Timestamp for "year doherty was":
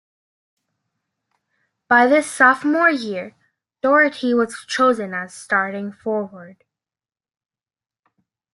2.89-4.65